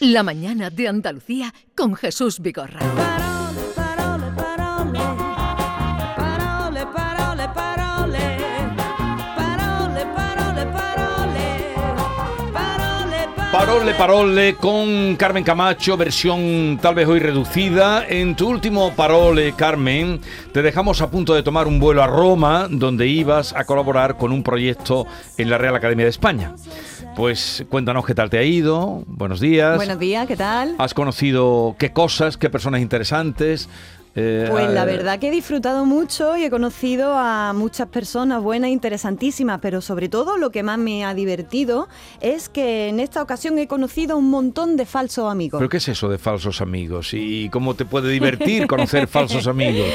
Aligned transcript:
La 0.00 0.22
mañana 0.22 0.68
de 0.68 0.88
Andalucía 0.88 1.54
con 1.74 1.94
Jesús 1.94 2.40
Vigorra. 2.40 2.80
Parole, 2.80 3.62
parole, 3.74 4.30
parole. 4.36 4.98
Parole, 6.16 6.86
parole, 6.94 7.48
Parole, 13.50 13.94
parole 13.94 14.54
con 14.56 15.16
Carmen 15.16 15.42
Camacho, 15.42 15.96
versión 15.96 16.78
tal 16.82 16.94
vez 16.94 17.08
hoy 17.08 17.20
reducida. 17.20 18.06
En 18.06 18.36
tu 18.36 18.50
último 18.50 18.92
parole, 18.94 19.54
Carmen, 19.56 20.20
te 20.52 20.60
dejamos 20.60 21.00
a 21.00 21.10
punto 21.10 21.32
de 21.32 21.42
tomar 21.42 21.66
un 21.66 21.80
vuelo 21.80 22.02
a 22.02 22.06
Roma, 22.06 22.68
donde 22.70 23.06
ibas 23.06 23.54
a 23.54 23.64
colaborar 23.64 24.18
con 24.18 24.30
un 24.30 24.42
proyecto 24.42 25.06
en 25.38 25.48
la 25.48 25.56
Real 25.56 25.74
Academia 25.74 26.04
de 26.04 26.10
España. 26.10 26.54
Pues 27.16 27.64
cuéntanos 27.70 28.04
qué 28.04 28.14
tal 28.14 28.28
te 28.28 28.36
ha 28.36 28.42
ido, 28.42 29.02
buenos 29.06 29.40
días. 29.40 29.76
Buenos 29.76 29.98
días, 29.98 30.26
¿qué 30.26 30.36
tal? 30.36 30.74
¿Has 30.76 30.92
conocido 30.92 31.74
qué 31.78 31.90
cosas, 31.90 32.36
qué 32.36 32.50
personas 32.50 32.82
interesantes? 32.82 33.70
Eh, 34.16 34.48
Pues 34.50 34.70
la 34.70 34.84
verdad 34.86 35.18
que 35.18 35.28
he 35.28 35.30
disfrutado 35.30 35.84
mucho 35.84 36.36
y 36.38 36.44
he 36.44 36.50
conocido 36.50 37.14
a 37.16 37.52
muchas 37.52 37.88
personas 37.88 38.42
buenas 38.42 38.68
e 38.68 38.72
interesantísimas, 38.72 39.58
pero 39.60 39.80
sobre 39.82 40.08
todo 40.08 40.38
lo 40.38 40.50
que 40.50 40.62
más 40.62 40.78
me 40.78 41.04
ha 41.04 41.12
divertido 41.12 41.88
es 42.20 42.48
que 42.48 42.88
en 42.88 42.98
esta 42.98 43.22
ocasión 43.22 43.58
he 43.58 43.66
conocido 43.68 44.14
a 44.14 44.16
un 44.16 44.30
montón 44.30 44.76
de 44.78 44.86
falsos 44.86 45.30
amigos. 45.30 45.58
¿Pero 45.58 45.68
qué 45.68 45.76
es 45.76 45.88
eso 45.88 46.08
de 46.08 46.16
falsos 46.18 46.62
amigos? 46.62 47.10
¿Y 47.12 47.50
cómo 47.50 47.74
te 47.74 47.84
puede 47.84 48.10
divertir 48.10 48.66
conocer 48.66 49.06
falsos 49.08 49.46
amigos? 49.46 49.86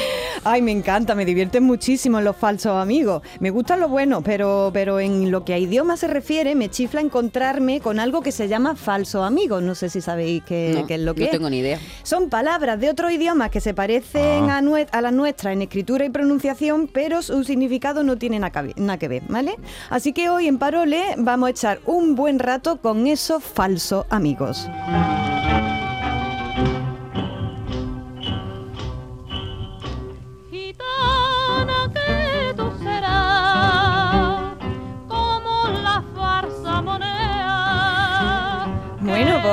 Ay, 0.44 0.62
me 0.62 0.72
encanta, 0.72 1.16
me 1.16 1.26
divierten 1.26 1.64
muchísimo 1.64 2.22
los 2.22 2.36
falsos 2.36 2.74
amigos. 2.74 3.24
Me 3.40 3.50
gustan 3.50 3.80
los 3.80 3.90
buenos, 3.90 4.22
pero, 4.24 4.70
pero 4.74 5.00
en 5.00 5.32
lo 5.32 5.44
que 5.46 5.54
a 5.54 5.58
idioma 5.58 5.98
se 5.98 6.08
refiere, 6.08 6.54
me 6.54 6.70
chifla 6.70 7.02
encontrarme 7.02 7.80
con 7.80 8.00
algo 8.00 8.22
que 8.22 8.32
se 8.32 8.48
llama 8.48 8.76
falso 8.76 9.24
amigo. 9.24 9.62
No 9.62 9.74
sé 9.74 9.90
si 9.90 10.00
sabéis 10.02 10.44
qué, 10.44 10.74
No, 10.76 10.86
qué 10.88 10.96
es 10.96 11.02
lo 11.02 11.16
que 11.16 11.22
no 11.22 11.26
es. 11.26 11.32
tengo 11.32 11.50
ni 11.50 11.58
idea. 11.60 11.80
Son 12.04 12.30
palabras 12.30 12.80
de 12.80 12.90
otros 12.90 13.12
idiomas 13.12 13.50
que 13.50 13.62
se 13.62 13.74
parecen 13.74 14.11
Ah. 14.20 14.58
a, 14.58 14.62
nue- 14.62 14.88
a 14.92 15.02
las 15.02 15.14
nuestras 15.14 15.54
en 15.54 15.62
escritura 15.62 16.06
y 16.06 16.10
pronunciación, 16.10 16.88
pero 16.88 17.22
su 17.22 17.44
significado 17.44 18.04
no 18.04 18.18
tiene 18.18 18.40
nada 18.40 18.98
que 18.98 19.08
ver, 19.08 19.24
¿vale? 19.28 19.56
Así 19.90 20.14
que 20.14 20.30
hoy 20.30 20.48
en 20.48 20.58
Parole 20.58 21.02
vamos 21.18 21.48
a 21.48 21.50
echar 21.52 21.80
un 21.86 22.16
buen 22.16 22.40
rato 22.40 22.78
con 22.78 23.08
esos 23.08 23.44
falsos 23.44 24.06
amigos. 24.10 24.68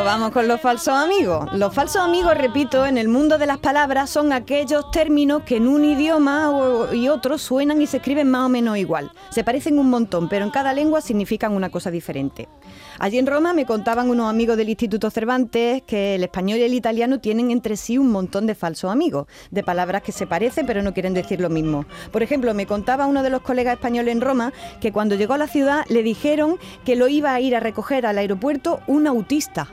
Vamos 0.08 0.30
con 0.30 0.48
los 0.48 0.58
falsos 0.58 0.94
amigos. 0.94 1.52
Los 1.52 1.74
falsos 1.74 2.00
amigos, 2.00 2.34
repito, 2.34 2.86
en 2.86 2.96
el 2.96 3.08
mundo 3.08 3.36
de 3.36 3.44
las 3.44 3.58
palabras 3.58 4.08
son 4.08 4.32
aquellos 4.32 4.90
términos 4.90 5.42
que 5.42 5.56
en 5.56 5.68
un 5.68 5.84
idioma 5.84 6.50
y 6.94 7.08
otro 7.08 7.36
suenan 7.36 7.82
y 7.82 7.86
se 7.86 7.98
escriben 7.98 8.30
más 8.30 8.46
o 8.46 8.48
menos 8.48 8.78
igual. 8.78 9.12
Se 9.28 9.44
parecen 9.44 9.78
un 9.78 9.90
montón, 9.90 10.30
pero 10.30 10.46
en 10.46 10.50
cada 10.50 10.72
lengua 10.72 11.02
significan 11.02 11.52
una 11.52 11.68
cosa 11.68 11.90
diferente. 11.90 12.48
Allí 12.98 13.18
en 13.18 13.26
Roma 13.26 13.52
me 13.52 13.66
contaban 13.66 14.08
unos 14.08 14.30
amigos 14.30 14.56
del 14.56 14.70
Instituto 14.70 15.10
Cervantes 15.10 15.82
que 15.82 16.14
el 16.14 16.24
español 16.24 16.58
y 16.58 16.62
el 16.62 16.72
italiano 16.72 17.20
tienen 17.20 17.50
entre 17.50 17.76
sí 17.76 17.98
un 17.98 18.10
montón 18.10 18.46
de 18.46 18.54
falsos 18.54 18.90
amigos, 18.90 19.26
de 19.50 19.62
palabras 19.62 20.00
que 20.00 20.12
se 20.12 20.26
parecen 20.26 20.64
pero 20.64 20.80
no 20.80 20.94
quieren 20.94 21.12
decir 21.12 21.38
lo 21.38 21.50
mismo. 21.50 21.84
Por 22.12 22.22
ejemplo, 22.22 22.54
me 22.54 22.64
contaba 22.64 23.04
uno 23.04 23.22
de 23.22 23.28
los 23.28 23.42
colegas 23.42 23.74
españoles 23.74 24.12
en 24.12 24.22
Roma 24.22 24.54
que 24.80 24.90
cuando 24.90 25.16
llegó 25.16 25.34
a 25.34 25.38
la 25.38 25.48
ciudad 25.48 25.84
le 25.90 26.02
dijeron 26.02 26.58
que 26.86 26.96
lo 26.96 27.08
iba 27.08 27.34
a 27.34 27.42
ir 27.42 27.54
a 27.54 27.60
recoger 27.60 28.06
al 28.06 28.16
aeropuerto 28.16 28.80
un 28.86 29.06
autista. 29.06 29.68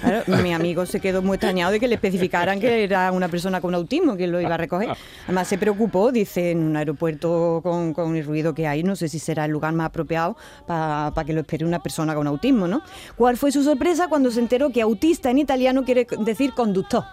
Claro, 0.00 0.22
mi 0.42 0.52
amigo 0.52 0.86
se 0.86 1.00
quedó 1.00 1.22
muy 1.22 1.36
extrañado 1.36 1.72
de 1.72 1.80
que 1.80 1.88
le 1.88 1.94
especificaran 1.94 2.60
que 2.60 2.84
era 2.84 3.12
una 3.12 3.28
persona 3.28 3.60
con 3.60 3.74
autismo 3.74 4.16
que 4.16 4.26
lo 4.26 4.40
iba 4.40 4.54
a 4.54 4.58
recoger. 4.58 4.90
Además 5.24 5.48
se 5.48 5.58
preocupó, 5.58 6.12
dice, 6.12 6.50
en 6.50 6.62
un 6.62 6.76
aeropuerto 6.76 7.60
con, 7.62 8.16
el 8.16 8.24
ruido 8.24 8.54
que 8.54 8.66
hay, 8.66 8.82
no 8.82 8.96
sé 8.96 9.08
si 9.08 9.18
será 9.18 9.44
el 9.44 9.50
lugar 9.50 9.72
más 9.72 9.86
apropiado 9.86 10.36
para 10.66 11.24
que 11.24 11.32
lo 11.32 11.40
espere 11.40 11.64
una 11.64 11.82
persona 11.82 12.14
con 12.14 12.26
autismo, 12.26 12.66
¿no? 12.66 12.82
¿Cuál 13.16 13.36
fue 13.36 13.52
su 13.52 13.62
sorpresa 13.62 14.08
cuando 14.08 14.30
se 14.30 14.40
enteró 14.40 14.70
que 14.70 14.82
autista 14.82 15.30
en 15.30 15.38
italiano 15.38 15.84
quiere 15.84 16.06
decir 16.20 16.52
conductor, 16.52 17.04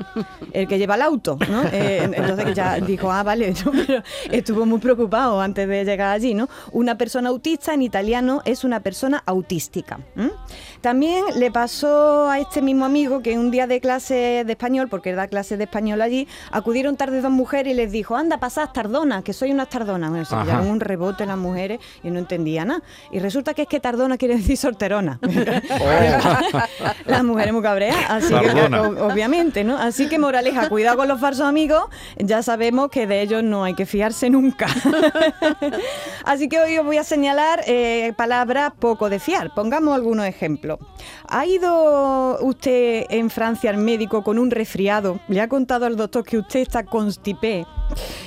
el 0.53 0.67
que 0.67 0.77
lleva 0.77 0.95
el 0.95 1.01
auto, 1.01 1.37
¿no? 1.49 1.63
Eh, 1.71 2.03
entonces 2.03 2.55
ya 2.55 2.79
dijo, 2.79 3.11
ah, 3.11 3.23
vale, 3.23 3.53
¿no? 3.65 3.71
pero 3.71 4.03
estuvo 4.31 4.65
muy 4.65 4.79
preocupado 4.79 5.39
antes 5.39 5.67
de 5.67 5.85
llegar 5.85 6.13
allí, 6.13 6.33
¿no? 6.33 6.49
Una 6.71 6.97
persona 6.97 7.29
autista 7.29 7.73
en 7.73 7.81
italiano 7.81 8.41
es 8.45 8.63
una 8.63 8.81
persona 8.81 9.21
autística. 9.25 9.99
También 10.81 11.25
le 11.35 11.51
pasó 11.51 12.29
a 12.29 12.39
este 12.39 12.58
mismo 12.61 12.85
amigo 12.85 13.21
que 13.21 13.37
un 13.37 13.51
día 13.51 13.67
de 13.67 13.79
clase 13.79 14.43
de 14.45 14.51
español, 14.51 14.87
porque 14.89 15.13
da 15.13 15.27
clases 15.27 15.57
de 15.57 15.65
español 15.65 16.01
allí, 16.01 16.27
acudieron 16.51 16.97
tarde 16.97 17.21
dos 17.21 17.31
mujeres 17.31 17.73
y 17.73 17.75
les 17.75 17.91
dijo, 17.91 18.15
anda, 18.15 18.39
pasad 18.39 18.69
tardona, 18.69 19.21
que 19.23 19.33
soy 19.33 19.51
una 19.51 19.65
tardona. 19.65 20.09
Bueno, 20.09 20.25
se 20.25 20.35
pillaron 20.35 20.67
un 20.67 20.79
rebote 20.79 21.25
las 21.25 21.37
mujeres 21.37 21.79
y 22.03 22.09
no 22.09 22.19
entendía 22.19 22.65
nada. 22.65 22.81
Y 23.11 23.19
resulta 23.19 23.53
que 23.53 23.63
es 23.63 23.67
que 23.67 23.79
tardona 23.79 24.17
quiere 24.17 24.37
decir 24.37 24.57
sorterona. 24.57 25.19
las 27.05 27.23
mujeres 27.23 27.53
muy 27.53 27.61
cabreas, 27.61 27.97
así 28.07 28.33
que 28.33 28.51
obviamente, 29.01 29.63
¿no? 29.63 29.77
Así 29.77 30.07
que 30.07 30.19
moraleja, 30.19 30.69
cuidado 30.69 30.97
con 30.97 31.07
los 31.07 31.19
falsos 31.19 31.45
amigos, 31.45 31.85
ya 32.17 32.43
sabemos 32.43 32.89
que 32.89 33.07
de 33.07 33.21
ellos 33.21 33.43
no 33.43 33.63
hay 33.63 33.73
que 33.73 33.85
fiarse 33.85 34.29
nunca. 34.29 34.67
Así 36.25 36.47
que 36.49 36.59
hoy 36.59 36.77
os 36.77 36.85
voy 36.85 36.97
a 36.97 37.03
señalar 37.03 37.61
eh, 37.65 38.13
palabras 38.15 38.73
poco 38.77 39.09
de 39.09 39.19
fiar. 39.19 39.53
Pongamos 39.53 39.95
algunos 39.95 40.25
ejemplos. 40.25 40.79
¿Ha 41.27 41.45
ido 41.45 42.38
usted 42.41 43.05
en 43.09 43.29
Francia 43.29 43.69
al 43.69 43.77
médico 43.77 44.23
con 44.23 44.39
un 44.39 44.51
resfriado? 44.51 45.19
¿Le 45.27 45.41
ha 45.41 45.47
contado 45.47 45.85
al 45.85 45.95
doctor 45.95 46.23
que 46.23 46.37
usted 46.37 46.59
está 46.59 46.83
constipé? 46.83 47.65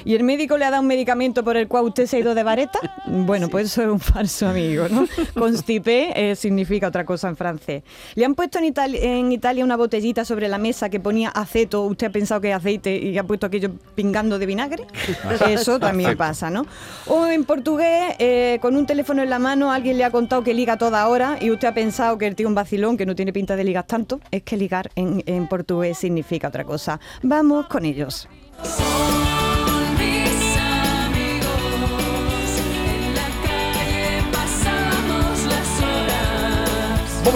¿Y 0.05 0.15
el 0.15 0.25
médico 0.25 0.56
le 0.59 0.65
ha 0.65 0.71
dado 0.71 0.83
un 0.83 0.89
medicamento 0.89 1.45
por 1.45 1.56
el 1.56 1.69
cual 1.69 1.84
usted 1.84 2.06
se 2.06 2.17
ha 2.17 2.21
ido 2.21 2.34
de 2.34 2.43
vareta? 2.43 2.78
Bueno, 3.06 3.49
pues 3.49 3.67
eso 3.67 3.83
es 3.83 3.89
un 3.89 4.00
falso 4.00 4.49
amigo, 4.49 4.87
¿no? 4.89 5.06
Constipé 5.39 6.12
eh, 6.31 6.34
significa 6.37 6.89
otra 6.89 7.05
cosa 7.05 7.28
en 7.28 7.37
francés. 7.37 7.83
¿Le 8.15 8.25
han 8.25 8.34
puesto 8.34 8.59
en, 8.59 8.65
Itali- 8.72 8.99
en 9.01 9.31
Italia 9.33 9.65
una 9.65 9.77
botellita 9.77 10.25
sobre 10.25 10.49
la 10.49 10.56
mesa 10.59 10.89
que 10.89 10.99
ponía 10.99 11.28
aceto? 11.28 11.83
¿Usted 11.83 12.06
ha 12.06 12.11
pensado 12.11 12.41
que 12.41 12.51
es 12.51 12.56
aceite 12.56 12.97
y 12.97 13.17
ha 13.19 13.25
puesto 13.25 13.47
aquello 13.47 13.71
pingando 13.95 14.39
de 14.39 14.47
vinagre? 14.47 14.87
Eso 15.49 15.78
también 15.78 16.17
pasa, 16.17 16.49
¿no? 16.51 16.65
O 17.06 17.27
en 17.27 17.45
portugués, 17.45 18.15
eh, 18.19 18.59
con 18.62 18.77
un 18.77 18.87
teléfono 18.87 19.22
en 19.22 19.31
la 19.31 19.39
mano, 19.39 19.71
alguien 19.72 19.99
le 19.99 20.05
ha 20.05 20.11
contado 20.11 20.43
que 20.43 20.55
liga 20.55 20.78
toda 20.78 21.06
hora 21.09 21.37
y 21.41 21.51
usted 21.51 21.69
ha 21.69 21.75
pensado 21.75 22.17
que 22.19 22.27
el 22.27 22.34
tío 22.34 22.47
es 22.47 22.49
un 22.49 22.55
vacilón, 22.55 22.97
que 22.97 23.05
no 23.06 23.15
tiene 23.15 23.33
pinta 23.33 23.56
de 23.56 23.65
ligar 23.65 23.87
tanto. 23.87 24.21
Es 24.31 24.43
que 24.43 24.56
ligar 24.56 24.91
en, 24.97 25.22
en 25.27 25.49
portugués 25.49 25.99
significa 25.99 26.49
otra 26.49 26.65
cosa. 26.65 26.99
Vamos 27.22 27.67
con 27.67 27.84
ellos. 27.84 28.28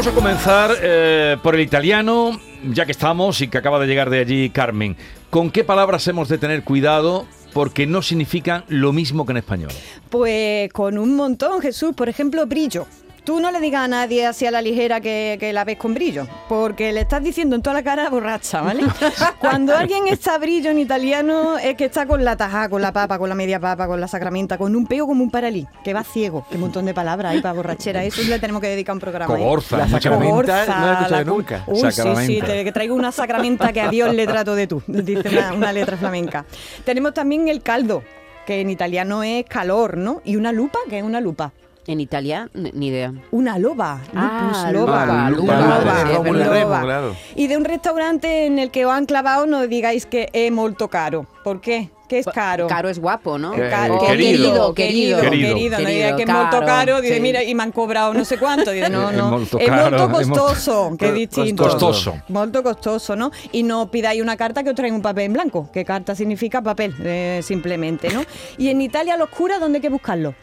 Vamos 0.06 0.22
a 0.22 0.22
comenzar 0.22 0.70
eh, 0.82 1.36
por 1.42 1.56
el 1.56 1.62
italiano, 1.62 2.38
ya 2.72 2.86
que 2.86 2.92
estamos 2.92 3.40
y 3.40 3.48
que 3.48 3.58
acaba 3.58 3.80
de 3.80 3.88
llegar 3.88 4.08
de 4.08 4.20
allí 4.20 4.50
Carmen. 4.50 4.96
¿Con 5.30 5.50
qué 5.50 5.64
palabras 5.64 6.06
hemos 6.06 6.28
de 6.28 6.38
tener 6.38 6.62
cuidado? 6.62 7.26
Porque 7.52 7.88
no 7.88 8.02
significan 8.02 8.64
lo 8.68 8.92
mismo 8.92 9.26
que 9.26 9.32
en 9.32 9.38
español. 9.38 9.72
Pues 10.08 10.72
con 10.72 10.96
un 10.96 11.16
montón, 11.16 11.60
Jesús. 11.60 11.92
Por 11.96 12.08
ejemplo, 12.08 12.46
brillo. 12.46 12.86
Tú 13.26 13.41
no 13.41 13.50
le 13.50 13.59
digas 13.59 13.82
a 13.82 13.88
nadie 13.88 14.25
así 14.25 14.47
a 14.47 14.53
la 14.53 14.62
ligera 14.62 15.00
que, 15.00 15.37
que 15.41 15.53
la 15.53 15.64
ves 15.64 15.76
con 15.78 15.94
brillo, 15.94 16.28
porque 16.48 16.92
le 16.92 17.00
estás 17.00 17.20
diciendo 17.25 17.56
en 17.56 17.60
toda 17.62 17.75
la 17.75 17.82
cara 17.82 18.09
borracha, 18.09 18.60
¿vale? 18.62 18.84
Cuando 19.41 19.76
alguien 19.76 20.06
está 20.06 20.38
brillo 20.38 20.70
en 20.70 20.78
italiano 20.78 21.59
es 21.59 21.75
que 21.75 21.86
está 21.86 22.06
con 22.06 22.25
la 22.25 22.36
tajá, 22.36 22.69
con 22.69 22.81
la 22.81 22.92
papa, 22.92 23.19
con 23.19 23.28
la 23.28 23.34
media 23.34 23.59
papa, 23.59 23.88
con 23.88 24.00
la 24.00 24.06
sacramenta, 24.06 24.56
con 24.56 24.76
un 24.76 24.86
peo 24.86 25.09
como 25.09 25.25
un 25.25 25.31
paralí, 25.32 25.66
que 25.82 25.92
va 25.92 26.04
ciego. 26.04 26.47
Qué 26.48 26.56
montón 26.56 26.84
de 26.84 26.94
palabras 26.94 27.32
hay 27.32 27.41
para 27.41 27.53
borrachera. 27.54 28.04
Eso 28.04 28.22
le 28.22 28.38
tenemos 28.38 28.62
que 28.62 28.69
dedicar 28.69 28.94
un 28.94 29.00
programa. 29.00 29.34
¿eh? 29.34 29.38
Cogorza, 29.38 29.76
La 29.76 29.88
sacramenta 29.88 30.31
no 30.36 30.86
la 30.86 30.92
he 30.92 30.92
escuchado 30.92 31.10
la 31.10 31.25
nunca. 31.25 31.65
Uy, 31.66 31.78
sí, 31.91 32.03
sí, 32.26 32.41
te- 32.47 32.65
que 32.65 32.70
traigo 32.70 32.94
una 32.94 33.10
sacramenta 33.10 33.72
que 33.72 33.80
a 33.80 33.89
Dios 33.91 34.15
le 34.15 34.24
trato 34.28 34.54
de 34.54 34.68
tú, 34.68 34.83
dice 34.86 35.28
una, 35.30 35.53
una 35.53 35.72
letra 35.72 35.97
flamenca. 35.97 36.45
Tenemos 36.84 37.12
también 37.12 37.48
el 37.48 37.60
caldo, 37.60 38.04
que 38.47 38.60
en 38.60 38.71
italiano 38.71 39.24
es 39.24 39.45
calor, 39.47 39.97
¿no? 39.97 40.22
Y 40.24 40.36
una 40.36 40.53
lupa, 40.53 40.78
que 40.89 40.98
es 40.98 41.03
una 41.04 41.21
lupa. 41.21 41.53
En 41.88 42.00
Italia, 42.00 42.50
ni 42.54 42.88
idea. 42.88 43.12
Una 43.30 43.59
loba, 43.59 44.00
lupus 44.12 44.12
Ah, 44.16 44.71
loba. 44.72 45.06
loba, 45.30 45.30
loba. 45.30 46.80
claro. 46.83 47.16
Y 47.36 47.47
de 47.47 47.56
un 47.56 47.65
restaurante 47.65 48.47
en 48.47 48.59
el 48.59 48.71
que 48.72 48.84
os 48.86 48.92
han 48.92 49.06
clavado 49.06 49.47
no 49.47 49.66
digáis 49.68 50.04
que 50.04 50.28
es 50.33 50.50
molto 50.50 50.88
caro. 50.88 51.27
¿Por 51.44 51.60
qué? 51.60 51.91
¿Qué 52.09 52.21
es 52.21 52.27
caro? 52.27 52.68
Caro 52.68 52.88
es 52.88 53.00
guapo, 53.00 53.36
¿no? 53.36 53.53
Eh, 53.54 53.68
Caro, 53.68 53.98
querido. 53.98 54.72
querido, 54.74 54.74
querido, 54.74 55.21
Querido. 55.21 55.54
querido, 55.54 55.78
no 55.80 55.88
diga 55.88 56.16
que 56.16 56.22
es 56.22 56.28
molto 56.28 56.60
caro, 56.65 57.00
dice, 57.00 57.16
sí. 57.16 57.21
mira, 57.21 57.42
y 57.42 57.53
me 57.54 57.65
han 57.65 57.72
cobrado 57.72 58.15
no 58.15 58.24
sé 58.24 58.38
cuánto, 58.38 58.71
dice, 58.71 58.88
no, 58.91 59.10
no, 59.10 59.41
es 59.41 59.53
molto 59.71 60.09
costoso, 60.10 60.97
que 60.97 61.09
es 61.09 61.15
distinto. 61.15 61.65
Costoso. 61.65 62.15
Molto 62.28 62.62
costoso, 62.62 63.16
¿no? 63.16 63.33
Y 63.50 63.65
no 63.65 63.91
pidáis 63.91 64.22
una 64.22 64.36
carta 64.36 64.62
que 64.62 64.71
os 64.71 64.77
traigan 64.77 64.97
un 64.97 65.03
papel 65.03 65.24
en 65.24 65.33
blanco, 65.33 65.68
que 65.72 65.84
carta 65.84 66.15
significa 66.15 66.62
papel, 66.62 66.94
eh, 67.04 67.41
simplemente, 67.42 68.09
¿no? 68.10 68.22
Y 68.56 68.68
en 68.68 68.80
Italia 68.83 69.16
los 69.16 69.28
curas, 69.28 69.59
¿dónde 69.59 69.78
hay 69.78 69.83
que 69.83 69.88
buscarlos? 69.88 70.34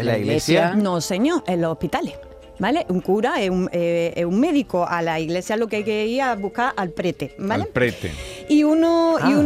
En 0.00 0.06
la 0.06 0.18
iglesia. 0.18 0.74
No, 0.74 1.00
señor, 1.00 1.42
en 1.46 1.60
los 1.62 1.72
hospitales. 1.72 2.14
¿Vale? 2.60 2.84
Un 2.88 3.00
cura 3.00 3.40
es 3.40 3.50
un, 3.50 3.68
eh, 3.70 4.12
es 4.16 4.24
un 4.24 4.40
médico. 4.40 4.84
A 4.84 5.00
la 5.00 5.20
iglesia 5.20 5.56
lo 5.56 5.68
que 5.68 5.76
hay 5.76 5.84
que 5.84 6.06
ir 6.06 6.22
a 6.22 6.34
buscar 6.34 6.72
al 6.76 6.90
prete, 6.90 7.36
¿vale? 7.38 7.62
Al 7.62 7.68
prete. 7.68 8.10
y 8.48 8.64
uno 8.64 9.16
y 9.20 9.32
Ah. 9.32 9.38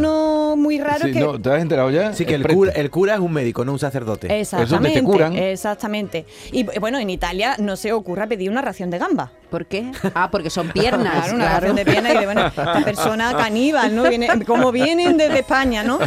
Muy 0.55 0.79
raro 0.79 1.05
Sí, 1.05 1.11
que 1.13 1.19
no, 1.19 1.39
¿Te 1.39 1.51
has 1.51 1.61
enterado 1.61 1.89
ya? 1.89 2.13
Sí, 2.13 2.25
que 2.25 2.35
el 2.35 2.47
cura, 2.47 2.71
el 2.71 2.89
cura 2.89 3.15
es 3.15 3.19
un 3.19 3.31
médico, 3.31 3.65
no 3.65 3.73
un 3.73 3.79
sacerdote. 3.79 4.39
Exactamente, 4.39 4.99
te 4.99 5.05
curan. 5.05 5.35
exactamente. 5.35 6.25
Y 6.51 6.63
bueno, 6.79 6.99
en 6.99 7.09
Italia 7.09 7.55
no 7.59 7.75
se 7.75 7.93
ocurra 7.93 8.27
pedir 8.27 8.49
una 8.49 8.61
ración 8.61 8.89
de 8.89 8.97
gamba. 8.97 9.31
¿Por 9.49 9.67
qué? 9.67 9.91
Ah, 10.15 10.29
porque 10.31 10.49
son 10.49 10.69
piernas. 10.69 11.13
Claro, 11.13 11.35
una 11.35 11.45
claro. 11.45 11.59
ración 11.59 11.75
de 11.75 11.85
pierna 11.85 12.13
y 12.13 12.17
de, 12.17 12.25
bueno, 12.25 12.47
esta 12.47 12.81
persona 12.85 13.35
caníbal, 13.37 13.95
¿no? 13.95 14.03
Viene, 14.03 14.45
como 14.45 14.71
vienen 14.71 15.17
desde 15.17 15.39
España, 15.39 15.83
¿no? 15.83 15.99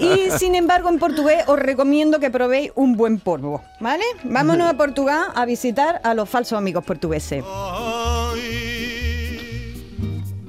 Y 0.00 0.30
sin 0.38 0.54
embargo, 0.54 0.88
en 0.88 0.98
portugués 0.98 1.44
os 1.48 1.58
recomiendo 1.58 2.20
que 2.20 2.30
probéis 2.30 2.70
un 2.76 2.96
buen 2.96 3.18
polvo, 3.18 3.62
¿vale? 3.80 4.04
Vámonos 4.22 4.68
a 4.68 4.74
Portugal 4.74 5.26
a 5.34 5.44
visitar 5.44 6.00
a 6.04 6.14
los 6.14 6.28
falsos 6.28 6.56
amigos 6.56 6.84
portugueses. 6.84 7.44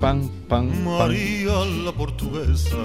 Pan, 0.05 0.29
pan, 0.47 0.69
pan. 0.69 0.99
María 0.99 1.65
la 1.83 1.91
portuguesa, 1.91 2.77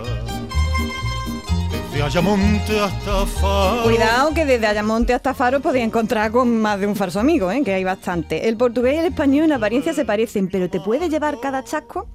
Ayamonte 2.03 2.81
hasta 2.81 3.27
Faro. 3.27 3.83
Cuidado 3.83 4.33
que 4.33 4.47
desde 4.47 4.67
Ayamonte 4.67 5.13
hasta 5.13 5.35
Faro 5.35 5.61
podéis 5.61 5.85
encontrar 5.85 6.31
con 6.31 6.61
más 6.61 6.81
de 6.81 6.87
un 6.87 6.97
falso 6.97 7.21
amigo, 7.21 7.51
¿eh? 7.51 7.63
que 7.63 7.75
hay 7.75 7.85
bastante. 7.85 8.49
El 8.49 8.57
portugués 8.57 8.95
y 8.95 8.99
el 8.99 9.07
español 9.07 9.45
en 9.45 9.53
apariencia 9.53 9.93
se 9.93 10.05
parecen, 10.05 10.49
pero 10.49 10.71
¿te 10.71 10.81
puede 10.81 11.09
llevar 11.09 11.39
cada 11.41 11.63
chasco? 11.63 12.09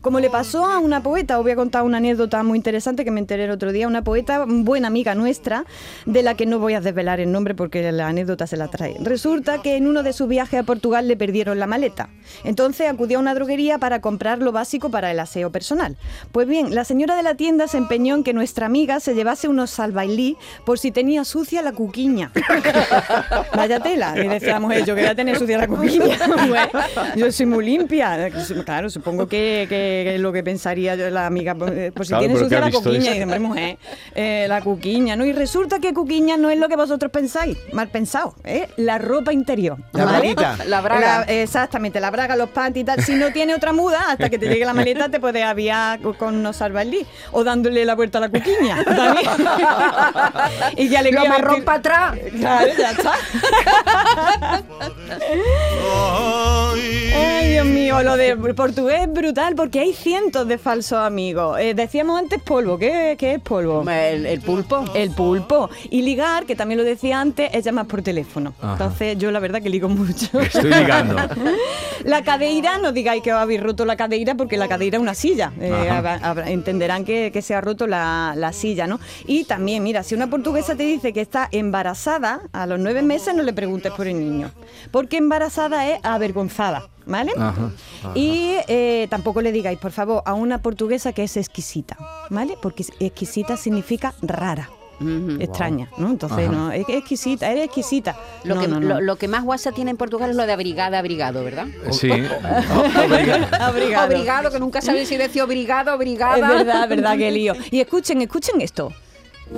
Como 0.00 0.20
le 0.20 0.30
pasó 0.30 0.64
a 0.64 0.78
una 0.78 1.02
poeta, 1.02 1.38
os 1.38 1.44
voy 1.44 1.52
a 1.52 1.56
contar 1.56 1.82
una 1.82 1.98
anécdota 1.98 2.42
muy 2.42 2.56
interesante 2.56 3.04
que 3.04 3.10
me 3.10 3.20
enteré 3.20 3.44
el 3.44 3.50
otro 3.50 3.72
día, 3.72 3.86
una 3.86 4.02
poeta 4.02 4.44
buena 4.46 4.88
amiga 4.88 5.14
nuestra, 5.14 5.64
de 6.06 6.22
la 6.22 6.34
que 6.34 6.46
no 6.46 6.58
voy 6.58 6.74
a 6.74 6.80
desvelar 6.80 7.20
el 7.20 7.30
nombre 7.30 7.54
porque 7.54 7.92
la 7.92 8.08
anécdota 8.08 8.46
se 8.46 8.56
la 8.56 8.68
trae. 8.68 8.96
Resulta 9.00 9.62
que 9.62 9.76
en 9.76 9.86
uno 9.86 10.02
de 10.02 10.12
sus 10.12 10.28
viajes 10.28 10.60
a 10.60 10.62
Portugal 10.62 11.06
le 11.06 11.16
perdieron 11.16 11.58
la 11.58 11.66
maleta. 11.66 12.08
Entonces 12.44 12.88
acudió 12.88 13.18
a 13.18 13.20
una 13.20 13.34
droguería 13.34 13.78
para 13.78 14.00
comprar 14.00 14.38
lo 14.38 14.52
básico 14.52 14.90
para 14.90 15.10
el 15.10 15.20
aseo 15.20 15.50
personal. 15.50 15.96
Pues 16.32 16.48
bien, 16.48 16.74
la 16.74 16.84
señora 16.84 17.14
de 17.16 17.22
la 17.22 17.34
tienda 17.34 17.68
se 17.68 17.76
empeñó 17.76 18.14
en 18.14 18.24
que 18.24 18.32
nuestra 18.32 18.66
amiga 18.66 19.00
se 19.00 19.14
llevase 19.30 19.48
unos 19.48 19.70
salvailí 19.70 20.36
por 20.64 20.78
si 20.78 20.90
tenía 20.90 21.24
sucia 21.24 21.62
la 21.62 21.72
cuquiña. 21.72 22.32
Vaya 23.54 23.78
tela. 23.80 24.14
Y 24.16 24.26
decía 24.28 24.54
la 24.54 24.60
mujer, 24.60 24.84
yo 24.84 24.94
que 24.96 25.02
voy 25.02 25.10
a 25.10 25.14
tener 25.14 25.38
sucia 25.38 25.58
la 25.58 25.66
cuquiña. 25.68 26.16
Pues, 26.50 26.68
yo 27.16 27.30
soy 27.30 27.46
muy 27.46 27.64
limpia. 27.64 28.30
Claro, 28.64 28.90
supongo 28.90 29.26
que, 29.28 29.66
que- 29.68 30.00
que 30.04 30.14
es 30.16 30.20
lo 30.20 30.32
que 30.32 30.42
pensaría 30.42 30.94
yo 30.96 31.08
la 31.10 31.26
amiga. 31.26 31.54
Por 31.54 31.70
por 31.92 32.04
si 32.06 32.10
Claro, 32.10 32.20
tiene 32.26 32.34
pero 32.34 32.48
¿qué 32.48 32.56
sucia 32.56 32.60
la 32.60 32.70
cuquiña. 32.70 33.14
Y 33.16 33.24
dice, 33.24 33.38
mujer, 33.38 33.78
eh, 34.14 34.46
la 34.48 34.60
cuquiña, 34.62 35.16
¿no? 35.16 35.24
Y 35.24 35.32
resulta 35.32 35.78
que 35.78 35.92
cuquiña 35.94 36.36
no 36.36 36.50
es 36.50 36.58
lo 36.58 36.68
que 36.68 36.76
vosotros 36.76 37.10
pensáis. 37.12 37.56
Mal 37.72 37.88
pensado. 37.88 38.34
¿eh? 38.44 38.68
La 38.76 38.98
ropa 38.98 39.32
interior. 39.32 39.78
La 39.92 40.04
¿vale? 40.06 40.18
braguita. 40.18 40.56
La 40.66 40.80
braga. 40.80 41.24
La- 41.26 41.32
exactamente, 41.42 42.00
la 42.00 42.10
braga, 42.10 42.36
los 42.36 42.50
panties 42.50 42.82
y 42.82 42.84
tal. 42.86 43.02
Si 43.04 43.14
no 43.14 43.32
tiene 43.32 43.54
otra 43.54 43.72
muda, 43.72 44.10
hasta 44.10 44.28
que 44.30 44.38
te 44.38 44.48
llegue 44.48 44.64
la 44.64 44.74
maleta 44.74 45.08
te 45.08 45.20
puedes 45.20 45.44
aviar 45.44 46.00
co- 46.00 46.14
con 46.14 46.34
unos 46.36 46.56
salvailí 46.56 47.06
o 47.32 47.44
dándole 47.44 47.84
la 47.84 47.94
vuelta 47.94 48.18
a 48.18 48.22
la 48.22 48.28
cuquiña. 48.28 48.82
también. 48.84 49.19
Y 50.76 50.88
ya 50.88 51.02
le 51.02 51.12
Lo 51.12 51.26
marrón 51.26 51.62
para 51.62 51.78
atrás. 51.78 52.18
Claro, 52.38 52.70
ya 52.78 52.90
está. 52.92 53.12
Ay, 57.14 57.50
Dios 57.52 57.66
mío, 57.66 58.02
lo 58.02 58.16
de 58.16 58.36
portugués 58.54 59.02
es 59.02 59.12
brutal 59.12 59.54
porque 59.54 59.80
hay 59.80 59.92
cientos 59.92 60.46
de 60.46 60.58
falsos 60.58 60.98
amigos. 60.98 61.58
Eh, 61.58 61.74
decíamos 61.74 62.18
antes 62.18 62.40
polvo. 62.42 62.78
¿Qué, 62.78 63.16
qué 63.18 63.34
es 63.34 63.40
polvo? 63.40 63.82
El, 63.90 64.26
el 64.26 64.40
pulpo. 64.40 64.84
El 64.94 65.10
pulpo. 65.10 65.68
Y 65.90 66.02
ligar, 66.02 66.46
que 66.46 66.54
también 66.56 66.78
lo 66.78 66.84
decía 66.84 67.20
antes, 67.20 67.50
es 67.52 67.64
llamar 67.64 67.86
por 67.86 68.02
teléfono. 68.02 68.54
Entonces, 68.62 69.18
yo 69.18 69.30
la 69.30 69.40
verdad 69.40 69.60
que 69.60 69.68
ligo 69.70 69.88
mucho. 69.88 70.40
Estoy 70.40 70.70
ligando. 70.70 71.16
La 72.04 72.22
cadeira, 72.22 72.78
no 72.78 72.92
digáis 72.92 73.22
que 73.22 73.32
os 73.32 73.40
habéis 73.40 73.62
roto 73.62 73.84
la 73.84 73.96
cadeira 73.96 74.34
porque 74.34 74.56
la 74.56 74.68
cadeira 74.68 74.96
es 74.96 75.02
una 75.02 75.14
silla. 75.14 75.52
Eh, 75.60 75.90
entenderán 76.46 77.04
que, 77.04 77.30
que 77.32 77.42
se 77.42 77.54
ha 77.54 77.60
roto 77.60 77.86
la, 77.86 78.34
la 78.36 78.52
silla, 78.52 78.86
¿no? 78.86 78.99
Y 79.26 79.44
también, 79.44 79.82
mira, 79.82 80.02
si 80.02 80.14
una 80.14 80.28
portuguesa 80.28 80.74
te 80.74 80.84
dice 80.84 81.12
que 81.12 81.20
está 81.20 81.48
embarazada, 81.52 82.42
a 82.52 82.66
los 82.66 82.78
nueve 82.78 83.02
meses 83.02 83.34
no 83.34 83.42
le 83.42 83.52
preguntes 83.52 83.92
por 83.92 84.06
el 84.06 84.18
niño. 84.18 84.50
Porque 84.90 85.16
embarazada 85.16 85.88
es 85.88 86.00
avergonzada, 86.02 86.88
¿vale? 87.06 87.32
Ajá, 87.36 87.70
Y 88.14 88.54
eh, 88.68 89.06
tampoco 89.10 89.42
le 89.42 89.52
digáis, 89.52 89.78
por 89.78 89.92
favor, 89.92 90.22
a 90.24 90.34
una 90.34 90.62
portuguesa 90.62 91.12
que 91.12 91.24
es 91.24 91.36
exquisita, 91.36 91.96
¿vale? 92.30 92.56
Porque 92.60 92.84
exquisita 92.98 93.56
significa 93.56 94.14
rara. 94.22 94.70
Extraña, 95.40 95.88
¿no? 95.96 96.10
Entonces, 96.10 96.46
Ajá. 96.48 96.52
no, 96.56 96.72
es 96.72 96.84
exquisita, 96.88 97.50
eres 97.50 97.64
exquisita. 97.64 98.16
Lo, 98.44 98.54
No, 98.56 98.60
que, 98.60 98.68
no, 98.68 98.80
no. 98.80 98.88
Lo, 98.88 99.00
lo 99.00 99.16
que 99.16 99.28
más 99.28 99.44
guasa 99.44 99.72
tiene 99.72 99.90
en 99.90 99.96
Portugal 99.96 100.30
es 100.30 100.36
lo 100.36 100.46
de 100.46 100.52
abrigada, 100.52 100.98
abrigado, 100.98 101.42
¿verdad? 101.42 101.66
Sí. 101.90 102.10
Abrigado. 103.60 104.06
Obrigado, 104.14 104.50
que 104.50 104.60
nunca 104.60 104.80
sabéis 104.80 105.08
si 105.08 105.16
decir 105.16 105.42
obrigado, 105.42 105.94
obrigada. 105.94 106.36
Es 106.36 106.64
verdad, 106.64 106.88
verdad, 106.88 107.16
qué 107.16 107.30
lío. 107.32 107.54
Y 107.70 107.80
escuchen, 107.80 108.20
escuchen 108.22 108.60
esto. 108.60 108.92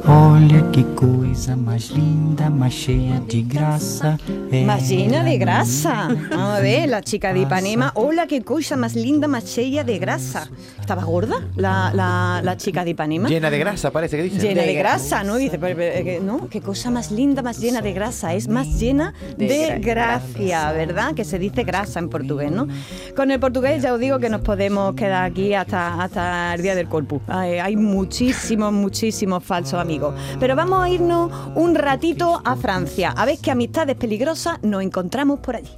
Olha 0.06 0.62
que 0.72 0.84
coisa 0.94 1.54
mais 1.54 1.90
linda, 1.90 2.48
mais 2.48 2.72
cheia 2.72 3.20
de 3.20 3.42
graça. 3.42 4.16
Más 4.64 4.88
llena 4.88 5.22
de 5.22 5.36
grasa. 5.36 6.08
Vamos 6.30 6.56
a 6.58 6.60
ver, 6.60 6.88
la 6.88 7.02
chica 7.02 7.32
de 7.34 7.40
Ipanema. 7.40 7.92
Hola, 7.94 8.26
qué 8.26 8.40
cosa 8.42 8.76
más 8.76 8.94
linda, 8.96 9.28
más 9.28 9.54
llena 9.54 9.84
de 9.84 9.98
grasa. 9.98 10.48
¿Estaba 10.80 11.04
gorda 11.04 11.46
la, 11.56 11.92
la, 11.94 12.40
la 12.42 12.56
chica 12.56 12.84
de 12.84 12.90
Ipanema? 12.92 13.28
Llena 13.28 13.50
de 13.50 13.58
grasa, 13.58 13.90
parece 13.90 14.16
que 14.16 14.22
dice. 14.24 14.38
Llena 14.40 14.62
de 14.62 14.74
grasa, 14.74 15.22
¿no? 15.24 15.36
Dice, 15.36 15.58
pero, 15.58 15.76
pero, 15.76 16.08
eh, 16.08 16.20
¿no? 16.24 16.48
Qué 16.48 16.62
cosa 16.62 16.90
más 16.90 17.10
linda, 17.12 17.42
más 17.42 17.58
llena 17.60 17.82
de 17.82 17.92
grasa. 17.92 18.32
Es 18.34 18.48
más 18.48 18.66
llena 18.80 19.12
de, 19.36 19.46
De 19.46 19.68
gra- 19.76 19.80
gracia, 19.84 20.72
¿verdad? 20.72 21.14
Que 21.14 21.24
se 21.24 21.38
dice 21.38 21.64
grasa 21.64 22.00
en 22.00 22.08
portugués, 22.08 22.50
¿no? 22.50 22.66
Con 23.14 23.30
el 23.30 23.38
portugués 23.38 23.82
ya 23.82 23.92
os 23.92 24.00
digo 24.00 24.18
que 24.18 24.30
nos 24.30 24.40
podemos 24.40 24.94
quedar 24.94 25.24
aquí 25.24 25.52
hasta, 25.52 26.02
hasta 26.02 26.54
el 26.54 26.62
día 26.62 26.74
del 26.74 26.88
corpus. 26.88 27.20
Hay, 27.28 27.58
hay 27.58 27.76
muchísimos, 27.76 28.72
muchísimos 28.72 29.44
falsos 29.44 29.81
amigos. 29.82 30.14
Pero 30.40 30.56
vamos 30.56 30.82
a 30.82 30.88
irnos 30.88 31.30
un 31.54 31.74
ratito 31.74 32.40
a 32.44 32.56
Francia. 32.56 33.10
A 33.10 33.26
ver 33.26 33.38
qué 33.38 33.50
amistades 33.50 33.96
peligrosas 33.96 34.62
nos 34.62 34.82
encontramos 34.82 35.40
por 35.40 35.56
allí. 35.56 35.70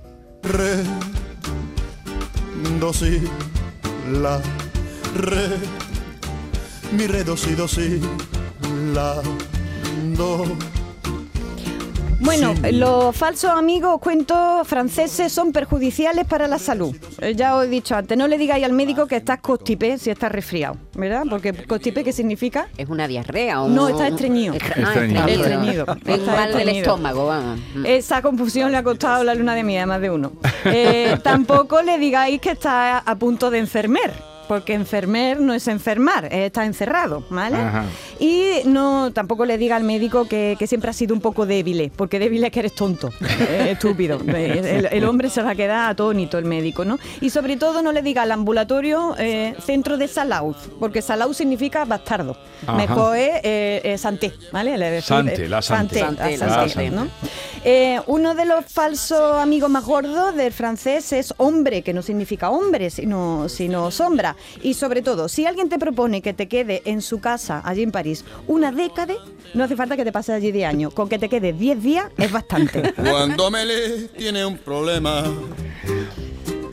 re, 0.43 0.85
do, 2.79 2.93
si, 2.93 3.21
la, 4.23 4.41
re, 5.17 5.49
mi, 6.93 7.07
re, 7.07 7.25
si, 7.37 8.01
la, 8.93 9.23
do. 10.17 10.45
Bueno, 12.25 12.55
Sí. 12.55 12.73
los 12.73 13.15
falsos 13.17 13.51
amigos, 13.51 14.01
cuento 14.01 14.63
franceses, 14.65 15.31
son 15.33 15.53
perjudiciales 15.53 16.25
para 16.27 16.49
la 16.49 16.59
salud. 16.59 16.95
Eh, 17.21 17.35
Ya 17.35 17.57
os 17.57 17.65
he 17.67 17.69
dicho 17.69 17.95
antes, 17.95 18.17
no 18.17 18.27
le 18.29 18.39
digáis 18.39 18.65
al 18.65 18.73
médico 18.73 19.07
que 19.07 19.17
estás 19.17 19.41
constipé 19.41 19.99
si 19.99 20.11
estás 20.11 20.33
resfriado, 20.33 20.77
¿verdad? 20.95 21.25
Porque 21.29 21.53
constipé, 21.53 22.03
¿qué 22.05 22.13
significa? 22.13 22.69
¿Es 22.79 22.89
una 22.89 23.07
diarrea 23.09 23.63
o 23.63 23.69
No, 23.69 23.89
está 23.89 24.09
estreñido. 24.09 24.55
Estre- 24.55 24.85
ah, 24.85 24.89
Estreñido. 24.89 25.27
Estreñido. 25.29 25.87
Es 26.07 26.19
Está 26.21 26.33
mal 26.33 26.53
del 26.55 26.69
estómago, 26.71 27.27
vamos. 27.27 27.59
Mm. 27.75 27.87
Esa 27.87 28.23
confusión 28.23 28.71
le 28.73 28.79
ha 28.79 28.83
costado 28.83 29.23
la 29.25 29.35
luna 29.35 29.55
de 29.55 29.63
miel 29.63 29.83
a 29.83 29.87
más 29.87 30.01
de 30.01 30.11
uno. 30.11 30.33
Eh, 30.65 31.19
tampoco 31.23 31.83
le 31.83 31.99
digáis 31.99 32.41
que 32.41 32.51
está 32.53 32.99
a 32.99 33.15
punto 33.17 33.51
de 33.51 33.59
enfermer. 33.59 34.13
Porque 34.47 34.75
enfermer 34.75 35.41
no 35.41 35.55
es 35.55 35.67
enfermar, 35.69 36.27
es 36.27 36.33
estar 36.49 36.67
encerrado, 36.67 37.25
¿vale? 37.31 37.57
Ajá. 37.57 37.85
Y 38.21 38.61
no 38.67 39.13
tampoco 39.13 39.45
le 39.45 39.59
diga 39.59 39.77
al 39.77 39.85
médico 39.85 40.27
que, 40.27 40.57
que 40.59 40.67
siempre 40.67 40.91
ha 40.91 40.93
sido 40.93 41.15
un 41.15 41.21
poco 41.21 41.47
débil, 41.47 41.91
porque 41.97 42.19
débil 42.19 42.45
es 42.45 42.51
que 42.51 42.61
eres 42.61 42.75
tonto, 42.75 43.11
eh, 43.41 43.71
estúpido. 43.73 44.21
El, 44.35 44.89
el 44.91 45.05
hombre 45.05 45.31
se 45.31 45.43
va 45.43 45.51
a 45.51 45.55
quedar 45.55 45.91
atónito, 45.91 46.39
el 46.39 46.45
médico, 46.45 46.85
¿no? 46.85 46.99
Y 47.21 47.31
sobre 47.31 47.57
todo 47.57 47.83
no 47.83 47.93
le 47.93 48.03
diga 48.03 48.23
al 48.23 48.33
ambulatorio 48.33 49.15
eh, 49.19 49.55
centro 49.65 49.97
de 49.97 50.09
salud, 50.09 50.55
porque 50.79 51.03
salud 51.03 51.33
significa 51.33 51.85
bastardo. 51.85 52.37
Ajá. 52.67 52.77
Mejor 52.77 53.17
es 53.17 53.41
eh, 53.43 53.81
eh, 53.85 53.99
santé, 53.99 54.33
¿vale? 54.53 54.77
Le 54.79 55.01
Sante, 55.03 55.45
eh, 55.45 55.49
la. 55.49 55.63
Santé, 55.63 56.01
Santé, 56.01 56.37
la 56.39 56.69
santé. 56.69 56.93
Eh, 57.67 57.99
uno 58.09 58.35
de 58.35 58.45
los 58.45 58.67
falsos 58.67 59.39
amigos 59.39 59.71
más 59.71 59.85
gordos 59.85 60.35
del 60.35 60.53
francés 60.53 61.13
es 61.15 61.33
hombre, 61.39 61.81
que 61.83 61.95
no 61.95 62.03
significa 62.03 62.51
hombre, 62.51 62.91
sino, 62.91 63.49
sino 63.49 63.91
sombra. 63.91 64.37
Y 64.63 64.75
sobre 64.75 65.01
todo, 65.01 65.29
si 65.29 65.47
alguien 65.47 65.71
te 65.71 65.79
propone 65.79 66.21
que 66.21 66.35
te 66.35 66.47
quede 66.47 66.83
en 66.85 67.01
su 67.01 67.21
casa, 67.21 67.63
allí 67.65 67.83
en 67.83 67.91
París, 67.91 68.04
una 68.47 68.73
década, 68.73 69.15
no 69.55 69.65
hace 69.65 69.77
falta 69.77 69.97
que 69.97 70.05
te 70.05 70.13
pases 70.13 70.35
allí 70.35 70.53
de 70.53 70.65
año. 70.65 70.91
Con 70.91 71.09
que 71.09 71.19
te 71.19 71.29
quede 71.29 71.53
10 71.53 71.83
días 71.83 72.07
es 72.17 72.31
bastante. 72.31 72.93
Cuando 72.97 73.51
Mele 73.51 74.09
tiene 74.17 74.45
un 74.45 74.59
problema, 74.59 75.25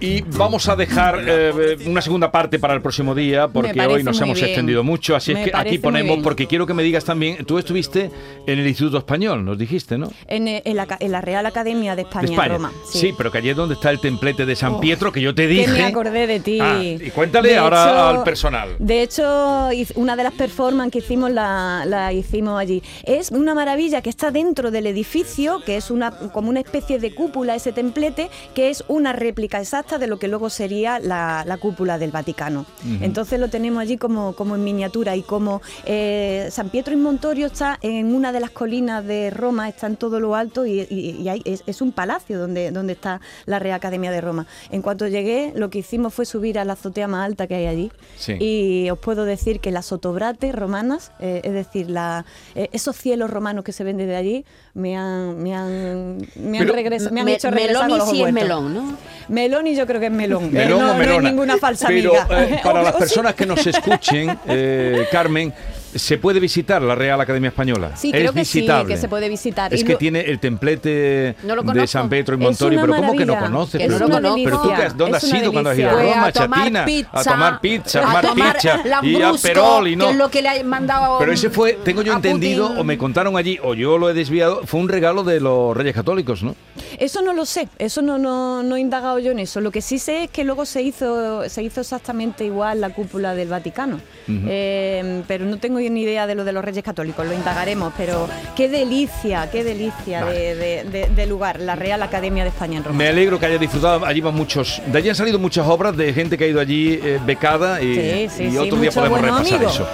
Y 0.01 0.21
vamos 0.21 0.67
a 0.67 0.75
dejar 0.75 1.19
eh, 1.27 1.77
una 1.85 2.01
segunda 2.01 2.31
parte 2.31 2.57
para 2.57 2.73
el 2.73 2.81
próximo 2.81 3.13
día, 3.13 3.47
porque 3.47 3.79
hoy 3.85 4.03
nos 4.03 4.19
hemos 4.19 4.35
bien. 4.35 4.47
extendido 4.47 4.83
mucho. 4.83 5.15
Así 5.15 5.31
Me 5.33 5.43
es 5.43 5.51
que 5.51 5.55
aquí 5.55 5.77
ponemos, 5.77 6.19
porque 6.23 6.47
quiero 6.47 6.65
que 6.65 6.73
me 6.73 6.81
digas 6.81 7.05
también, 7.05 7.45
tú 7.45 7.59
estuviste 7.59 8.09
en 8.47 8.59
el 8.59 8.67
Instituto 8.67 8.97
Español, 8.97 9.45
nos 9.45 9.59
dijiste, 9.59 9.99
¿no? 9.99 10.11
En, 10.27 10.47
eh, 10.47 10.63
en 10.65 10.75
la, 10.75 10.87
en 10.99 11.11
la 11.11 11.21
Real 11.21 11.45
Academia 11.45 11.95
de 11.95 12.01
España, 12.01 12.25
de 12.27 12.33
España. 12.33 12.53
Roma. 12.55 12.71
Sí. 12.91 13.13
pero 13.15 13.31
que 13.31 13.37
allí 13.37 13.49
es 13.49 13.55
donde 13.55 13.75
está 13.75 13.91
el 13.91 13.99
templete 13.99 14.45
de 14.47 14.55
San 14.55 14.73
Oh, 14.73 14.79
Pietro, 14.79 15.11
que 15.11 15.21
yo 15.21 15.35
te 15.35 15.43
Que 15.43 15.47
dije. 15.49 15.71
me 15.71 15.83
acordé 15.83 16.25
de 16.25 16.39
ti. 16.39 16.57
Ah, 16.59 16.81
y 16.83 17.11
cuéntale 17.11 17.49
De 17.49 17.57
ahora 17.57 17.83
hecho- 17.91 18.07
al 18.19 18.23
personal. 18.23 18.69
De 18.79 19.03
hecho, 19.03 19.69
una 19.95 20.15
de 20.15 20.23
las 20.23 20.33
performances 20.33 20.91
que 20.93 20.99
hicimos 20.99 21.29
la, 21.29 21.83
la 21.85 22.11
hicimos 22.11 22.59
allí. 22.59 22.81
Es 23.03 23.29
una 23.29 23.53
maravilla 23.53 24.01
que 24.01 24.09
está 24.09 24.31
dentro 24.31 24.71
del 24.71 24.87
edificio, 24.87 25.59
que 25.63 25.77
es 25.77 25.91
una 25.91 26.09
como 26.11 26.49
una 26.49 26.59
especie 26.59 26.97
de 26.97 27.13
cúpula, 27.13 27.53
ese 27.53 27.71
templete, 27.71 28.29
que 28.55 28.71
es 28.71 28.83
una 28.87 29.13
réplica 29.13 29.59
exacta 29.59 29.90
de 29.97 30.07
lo 30.07 30.19
que 30.19 30.27
luego 30.27 30.49
sería 30.49 30.99
la, 30.99 31.43
la 31.45 31.57
cúpula 31.57 31.97
del 31.97 32.11
Vaticano. 32.11 32.65
Entonces 33.01 33.39
lo 33.39 33.49
tenemos 33.49 33.81
allí 33.81 33.97
como, 33.97 34.33
como 34.33 34.55
en 34.55 34.63
miniatura 34.63 35.15
y 35.15 35.21
como 35.21 35.61
eh, 35.85 36.47
San 36.51 36.69
Pietro 36.69 36.93
in 36.93 37.01
Montorio 37.01 37.47
está 37.47 37.77
en 37.81 38.13
una 38.13 38.31
de 38.31 38.39
las 38.39 38.49
colinas 38.51 39.05
de 39.05 39.29
Roma, 39.29 39.67
está 39.69 39.87
en 39.87 39.95
todo 39.95 40.19
lo 40.19 40.35
alto 40.35 40.65
y, 40.65 40.81
y- 40.89 41.17
y 41.21 41.29
hay- 41.29 41.41
es, 41.45 41.63
es 41.67 41.81
un 41.81 41.91
palacio 41.91 42.39
donde, 42.39 42.71
donde 42.71 42.93
está 42.93 43.21
la 43.45 43.59
Real 43.59 43.75
Academia 43.75 44.11
de 44.11 44.21
Roma. 44.21 44.47
En 44.69 44.81
cuanto 44.81 45.07
llegué, 45.07 45.53
lo 45.55 45.69
que 45.69 45.79
hicimos 45.79 46.13
fue 46.13 46.25
subir 46.25 46.59
a 46.59 46.65
la 46.65 46.73
azotea 46.73 47.07
más 47.07 47.25
alta 47.25 47.47
que 47.47 47.55
hay 47.55 47.65
allí 47.67 47.91
Sí. 48.17 48.33
y 48.39 48.89
os 48.89 48.99
puedo 48.99 49.25
decir 49.25 49.59
que 49.59 49.71
las 49.71 49.91
otobrates 49.91 50.53
romanas, 50.55 51.11
eh, 51.19 51.41
es 51.43 51.53
decir, 51.53 51.89
la- 51.89 52.25
eh, 52.55 52.69
esos 52.71 52.95
cielos 52.95 53.29
romanos 53.29 53.63
que 53.63 53.71
se 53.71 53.83
ven 53.83 53.97
desde 53.97 54.15
allí, 54.15 54.45
me 54.73 54.95
han, 54.95 55.41
me 55.43 55.53
han, 55.55 56.17
me 56.35 56.57
han, 56.59 56.65
Pero- 56.65 56.73
regresa- 56.73 57.09
me 57.11 57.19
han 57.21 57.25
Me- 57.25 57.33
hecho 57.33 57.49
regresar 57.51 57.87
melón 57.87 57.89
con 57.89 57.95
y 57.95 57.97
los 57.99 58.09
sí 58.09 58.23
es 58.23 58.33
melón, 58.33 58.73
¿no? 58.73 58.97
Melón 59.27 59.67
y 59.67 59.75
yo 59.81 59.87
creo 59.87 59.99
que 59.99 60.05
es 60.07 60.11
melón. 60.11 60.45
Eh, 60.45 60.49
Melón 60.51 60.79
no, 60.79 60.91
o 60.91 60.95
no 60.95 61.01
es 61.03 61.23
ninguna 61.23 61.57
falsa 61.57 61.87
Pero 61.87 62.15
amiga. 62.21 62.43
eh, 62.43 62.59
para 62.63 62.83
las 62.87 62.95
personas 62.95 63.33
que 63.35 63.45
nos 63.45 63.65
escuchen, 63.65 64.37
eh, 64.47 65.07
Carmen, 65.11 65.53
se 65.95 66.17
puede 66.17 66.39
visitar 66.39 66.81
la 66.81 66.95
Real 66.95 67.19
Academia 67.21 67.49
Española. 67.49 67.91
Sí, 67.95 68.09
es 68.13 68.13
creo 68.19 68.33
que 68.33 68.45
sí, 68.45 68.59
visitable. 68.59 68.93
que 68.93 68.99
se 68.99 69.07
puede 69.09 69.29
visitar. 69.29 69.73
Es 69.73 69.81
Y 69.81 69.83
que 69.83 69.93
lo- 69.93 69.97
tiene 69.97 70.21
el 70.21 70.39
templete 70.39 71.35
No 71.43 71.55
de. 71.61 71.87
San 71.87 72.09
Pedro 72.09 72.35
y 72.35 72.39
Es 72.39 72.43
Montorio, 72.43 72.81
pero 72.81 72.95
¿cómo 72.95 73.15
que 73.15 73.25
no 73.25 73.37
conoces? 73.39 73.81
que 73.81 73.87
pero, 73.87 73.99
no 73.99 74.07
lo 74.07 74.13
conozco. 74.15 74.41
pero 74.43 74.61
tú 74.61 74.69
¿dónde 74.97 75.17
Es 75.17 75.23
has 75.23 75.29
una 75.31 75.39
ido 75.39 75.51
cuando 75.51 75.69
has 75.71 75.77
ido 75.79 75.89
a 75.89 75.93
Roma, 75.93 76.25
a 76.27 76.31
tomar 76.31 76.59
chatina? 76.59 76.85
pizza, 76.85 77.09
a 77.19 77.23
tomar 77.23 77.61
pizza, 77.61 77.99
a 77.99 78.21
tomar 78.21 78.33
pizza 78.35 78.81
y 79.03 79.21
a 79.21 79.33
perol 79.41 79.87
y 79.87 79.95
no. 79.95 80.05
que 80.05 80.11
es 80.11 80.17
lo 80.17 80.29
que 80.29 80.41
le 80.41 80.49
ha 80.49 80.63
mandado 80.63 81.19
Pero 81.19 81.31
ese 81.33 81.49
fue, 81.49 81.73
tengo 81.83 82.01
yo 82.01 82.13
entendido, 82.13 82.67
Putin. 82.67 82.81
o 82.81 82.83
me 82.83 82.97
contaron 82.97 83.35
allí, 83.37 83.59
o 83.61 83.73
yo 83.73 83.97
lo 83.97 84.09
he 84.09 84.13
desviado, 84.13 84.61
fue 84.65 84.79
un 84.79 84.89
regalo 84.89 85.23
de 85.23 85.39
los 85.39 85.75
Reyes 85.75 85.93
Católicos, 85.95 86.43
¿no? 86.43 86.55
Eso 86.99 87.21
no 87.21 87.33
lo 87.33 87.45
sé, 87.45 87.67
eso 87.79 88.01
no, 88.01 88.17
no, 88.17 88.63
no 88.63 88.75
he 88.75 88.79
indagado 88.79 89.19
yo 89.19 89.31
en 89.31 89.39
eso. 89.39 89.59
Lo 89.61 89.71
que 89.71 89.81
sí 89.81 89.97
sé 89.99 90.25
es 90.25 90.29
que 90.29 90.43
luego 90.43 90.65
se 90.65 90.81
hizo, 90.81 91.47
se 91.49 91.63
hizo 91.63 91.81
exactamente 91.81 92.45
igual 92.45 92.79
la 92.81 92.91
cúpula 92.91 93.33
del 93.35 93.47
Vaticano. 93.49 93.99
Eh, 94.27 95.23
pero 95.27 95.45
no 95.45 95.57
tengo 95.57 95.79
ni 95.89 96.01
idea 96.03 96.27
de 96.27 96.35
lo 96.35 96.43
de 96.43 96.51
los 96.53 96.63
Reyes 96.63 96.83
Católicos, 96.83 97.25
lo 97.25 97.33
indagaremos. 97.33 97.93
Pero 97.97 98.27
qué 98.55 98.69
delicia, 98.69 99.49
qué 99.51 99.63
delicia 99.63 100.25
de, 100.25 100.55
de- 100.55 100.83
de- 100.83 101.09
de 101.09 101.25
lugar, 101.25 101.59
la 101.59 101.75
Real 101.75 102.01
Academia 102.03 102.43
de 102.43 102.49
España 102.49 102.77
en 102.77 102.83
Roma. 102.83 102.97
Me 102.97 103.07
alegro 103.07 103.39
que 103.39 103.45
haya 103.47 103.57
disfrutado. 103.57 104.05
Allí 104.05 104.21
van 104.21 104.35
muchos. 104.35 104.81
De 104.85 104.97
allí 104.97 105.09
han 105.09 105.15
salido 105.15 105.39
muchas 105.39 105.65
obras 105.67 105.95
de 105.97 106.13
gente 106.13 106.37
que 106.37 106.43
ha 106.43 106.47
ido 106.47 106.59
allí 106.61 106.99
eh, 107.03 107.19
becada 107.25 107.81
y, 107.81 107.95
Sí, 107.95 108.29
sí, 108.37 108.43
y 108.43 108.51
sí, 108.51 108.57
otro 108.57 108.77
día 108.77 108.89
mucho 108.89 108.93
podemos 108.99 109.19
bueno 109.21 109.37
repasar 109.37 109.55
amigo. 109.57 109.71
eso. 109.71 109.87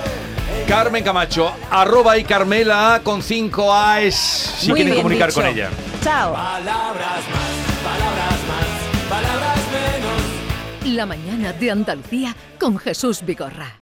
Carmen 0.68 1.02
Camacho, 1.04 1.52
arroba 1.72 2.18
y 2.18 2.24
Carmela 2.26 2.96
A 2.96 3.00
con 3.02 3.22
5 3.24 3.74
A's 3.74 4.16
si 4.60 4.68
Muy 4.70 4.82
quieren 4.82 4.96
comunicar 4.98 5.30
dicho. 5.30 5.42
con 5.42 5.50
ella. 5.50 5.70
Chao. 6.04 6.36
La 10.86 11.06
mañana 11.06 11.54
de 11.54 11.72
Andalucía 11.72 12.36
con 12.60 12.78
Jesús 12.78 13.22
Vigorra. 13.26 13.76